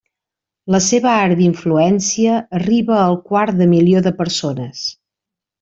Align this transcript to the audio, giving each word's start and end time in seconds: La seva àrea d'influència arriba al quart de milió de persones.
La 0.75 0.79
seva 0.85 1.11
àrea 1.15 1.37
d'influència 1.41 2.39
arriba 2.61 2.97
al 3.05 3.21
quart 3.31 3.61
de 3.63 3.71
milió 3.77 4.05
de 4.09 4.19
persones. 4.23 4.85